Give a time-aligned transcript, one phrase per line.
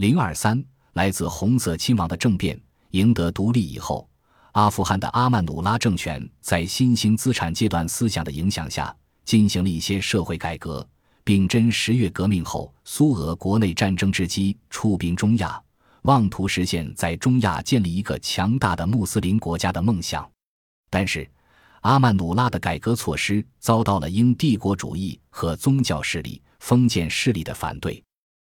[0.00, 2.58] 零二三，来自红色亲王的政变。
[2.92, 4.08] 赢得独立以后，
[4.52, 10.88] 阿富汗的阿曼努拉政权在新兴资产阶段思想的影响下，进行了一些社会改革，
[11.22, 15.62] 并真十月革命后苏俄国内战争之机，出兵中亚，
[16.04, 20.26] 妄图实现在中亚建立一个强大的穆斯林国家的梦想。
[20.88, 21.30] 但是，
[21.82, 28.02] 阿曼努拉的改革措施遭到了英帝国主义和宗教势力、封建势力的反对。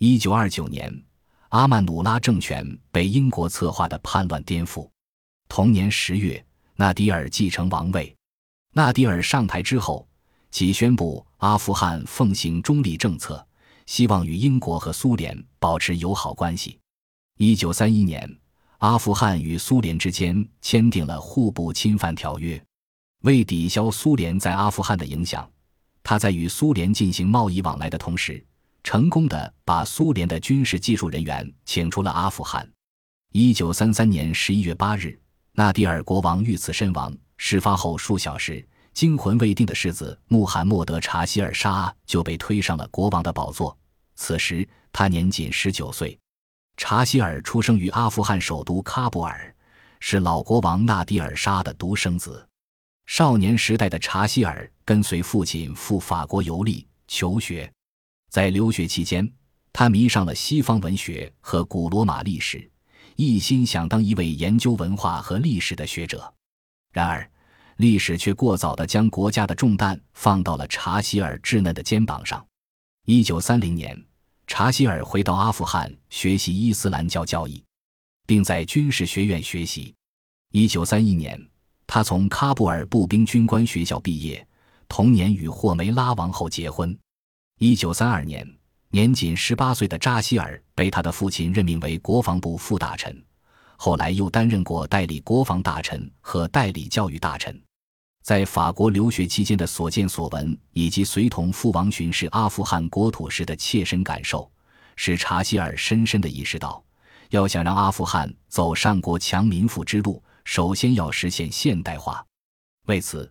[0.00, 0.92] 一九二九年。
[1.50, 4.88] 阿曼努拉政权被英国策划的叛乱颠覆。
[5.48, 6.44] 同年十月，
[6.76, 8.14] 纳迪尔继承王位。
[8.74, 10.06] 纳迪尔上台之后，
[10.50, 13.46] 即宣布阿富汗奉行中立政策，
[13.86, 16.78] 希望与英国和苏联保持友好关系。
[17.38, 18.30] 一九三一年，
[18.78, 22.62] 阿富汗与苏联之间签订了互不侵犯条约。
[23.22, 25.50] 为抵消苏联在阿富汗的影响，
[26.02, 28.44] 他在与苏联进行贸易往来的同时。
[28.82, 32.68] 成功的把苏联的军事技术人员请出了阿富汗。
[33.32, 35.20] 一九三三年十一月八日，
[35.52, 37.14] 纳迪尔国王遇刺身亡。
[37.36, 43.76] 事发后数小时，惊魂未定的世子穆罕默德查希尔沙就被推上了国王的宝座。
[44.16, 46.18] 此时他年仅十九岁。
[46.76, 49.54] 查希尔出生于阿富汗首都喀布尔，
[50.00, 52.44] 是老国王纳迪尔沙的独生子。
[53.06, 57.70] 少年时代的查希尔跟随父亲赴法国游历求学。
[58.28, 59.30] 在留学期间，
[59.72, 62.70] 他迷上了西方文学和古罗马历史，
[63.16, 66.32] 一心想当一位研究文化和历史的学者。
[66.92, 67.28] 然而，
[67.76, 72.44] 历史却过早地将国家的重担放到了查希尔稚嫩的肩膀上。
[73.06, 73.98] 一九三零年，
[74.46, 77.62] 查希尔回到阿富汗学习伊斯兰教教义，
[78.26, 79.94] 并在军事学院学习。
[80.52, 81.40] 一九三一年，
[81.86, 84.46] 他从喀布尔步兵军官学校毕业，
[84.88, 86.98] 同年与霍梅拉王后结婚。
[87.60, 88.48] 一九三二年，
[88.90, 93.20] 年仅十八岁的扎希尔被他的父亲任命为国防部副大臣，
[93.76, 97.60] 后来又担任过代理国防大臣和代理教育大臣。
[98.22, 104.48] 在法国留学期间的所见所闻，以及随同父王巡视阿富汗国土时的切身感受，
[104.94, 106.80] 使查希尔深深地意识到，
[107.30, 112.24] 要想让阿富汗走上国强民富之路，首先要实现现代化。
[112.86, 113.28] 为此。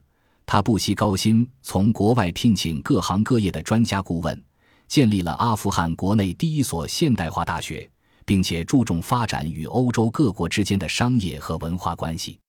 [0.48, 4.44] 他不惜高薪从国外聘请各行各业的专家顾问，
[4.88, 7.88] 建立了阿富汗国内第一所现代化大学，
[8.26, 12.40] 并且注重发展与欧洲各国之间的商业和文化关系。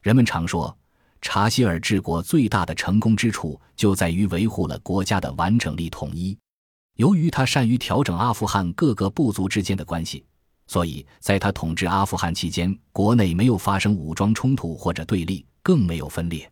[0.00, 0.74] 人们常说，
[1.20, 6.34] 查希尔治国最大的成功之处就在于维护了国家的完整力统一。
[6.96, 10.24] 由于他善于调整阿富汗各个部族之间的关系，
[10.68, 16.50] 所以在他统治阿富汗期间，国内没有发生武装冲突或者对立，更没有分裂。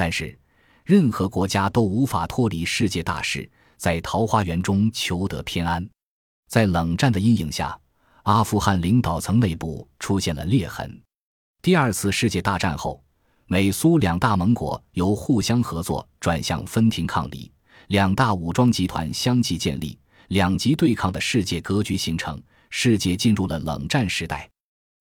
[0.00, 0.38] 但是，
[0.84, 5.84] 任何国家都无法脱离世界大势，在桃花源中求得偏安。
[6.46, 7.76] 在冷战的阴影下，
[8.22, 11.02] 阿富汗领导层内部出现了裂痕。
[11.60, 13.02] 第二次世界大战后，
[13.46, 17.50] 美苏两大盟国由互相合作转向分庭抗礼，
[17.88, 19.98] 两大武装集团相继建立，
[20.28, 24.48] 两极对抗的世界格局形成，世界进入了冷战时代。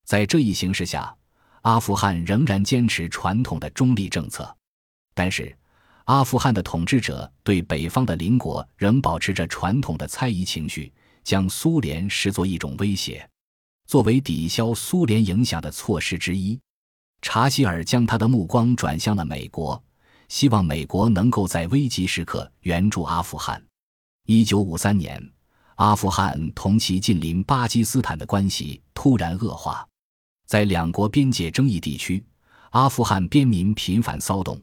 [0.05, 1.15] 在这一形势下，
[1.61, 4.56] 阿富汗仍然坚持传统的中立政策。
[5.17, 5.51] 但是，
[6.05, 13.27] 阿富汗的统治者对北方的邻国仍保持着传统的猜疑情绪，将苏联视作一种威胁。
[13.87, 16.59] 作为抵消苏联影响的措施之一，
[17.23, 19.83] 查希尔将他的目光转向了美国，
[20.29, 23.59] 希望美国能够在危急时刻援助阿富汗。
[24.27, 25.19] 一九五三年，
[25.77, 29.83] 阿富汗同其近邻巴基斯坦的关系突然恶化，
[30.45, 32.23] 在两国边界争议地区，
[32.69, 34.61] 阿富汗边民频繁骚动。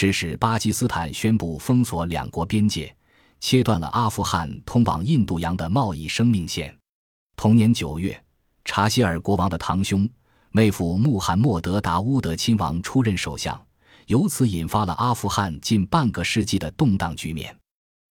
[0.00, 2.90] 致使巴基斯坦宣布封锁两国边界，
[3.38, 6.74] 切断了阿富汗通往印度洋的贸易生命线。
[7.36, 8.18] 同年九月，
[8.64, 10.08] 查希尔国王的堂兄、
[10.52, 13.62] 妹夫穆罕默德·达乌德亲王出任首相，
[14.06, 17.54] 由此引发了阿富汗近半个世纪的动荡局面。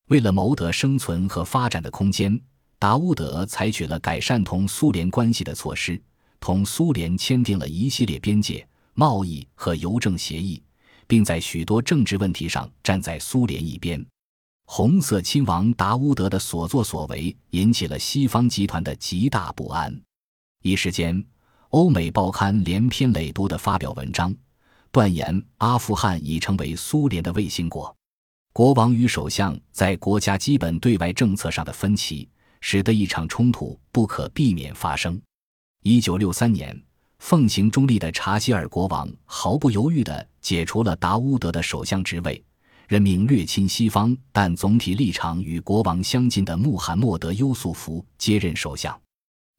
[0.10, 2.40] 为了谋得生存和发展的空间，
[2.78, 6.00] 达乌德采取了改善同苏联关系的措施，
[6.40, 8.64] 同苏联签订了一系列边界、
[8.94, 10.62] 贸易和邮政协议。
[11.10, 14.06] 并在许多政治问题上站在苏联一边。
[14.66, 20.00] 红色亲王达乌德的所作所为引起了西方集团的极大不安。
[20.62, 21.26] 一时间，
[21.70, 24.32] 欧美报刊连篇累牍地发表文章，
[24.92, 27.94] 断言阿富汗已成为苏联的卫星国。
[28.54, 32.30] 国王与首相在国家基本对外政策上的分歧，
[32.62, 35.20] 使得一场冲突不可避免发生。
[35.82, 36.80] 一九六三年。
[37.20, 42.44] 奉行中立的查希尔国王毫不犹豫地解除了达乌德的首相职位，
[42.88, 49.00] 任命略亲西方但总体立场与国王相近的穆罕默德·优素福接任首相。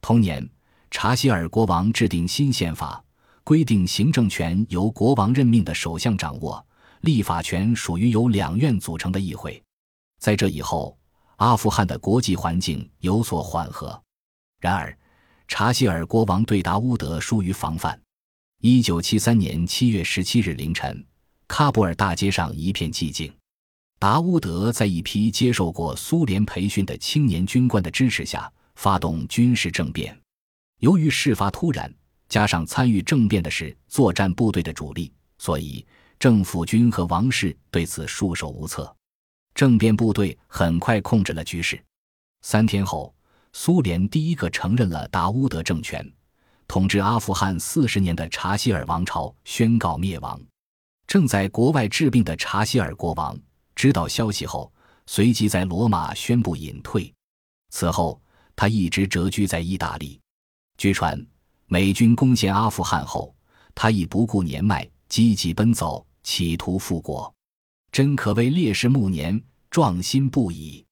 [0.01, 0.49] 同年，
[0.91, 3.03] 查希尔国王制定新宪法，
[3.45, 6.65] 规定行政权由国王任命的首相掌握，
[7.03, 9.62] 立法权属于由两院组成的议会。
[10.19, 10.99] 在这以后，
[11.37, 14.03] 阿富汗的国际环境有所缓和。
[14.59, 14.99] 然而，
[15.50, 18.00] 查希尔国王对达乌德疏于防范。
[18.61, 21.05] 一九七三年七月十七日凌晨，
[21.49, 23.31] 喀布尔大街上一片寂静。
[23.99, 30.17] 达乌德在一批接受过苏联培训的青年军官的支持下，发动军事政变。
[30.79, 31.93] 由于事发突然，
[32.29, 35.85] 加上参与政变的是作战部队的主力，所以
[36.20, 38.94] 政府军和王室对此束手无策。
[39.52, 41.82] 政变部队很快控制了局势。
[42.43, 43.12] 三天后，
[43.52, 46.06] 苏联第一个承认了达乌德政权。
[46.69, 50.41] 统治阿富汗四十年的查希尔王朝宣告灭亡。
[51.06, 53.37] 正在国外治病的查希尔国王
[53.75, 54.73] 知道消息后，
[55.06, 57.12] 随即在罗马宣布隐退。
[57.70, 58.23] 此后，
[58.55, 60.20] 他一直谪居在意大利。
[60.79, 61.20] 据传，
[61.67, 63.35] 美军攻陷阿富汗后，
[63.75, 67.35] 他已不顾年迈，积极奔走，企图复国。
[67.91, 70.87] 真可谓烈士暮年，壮心不已。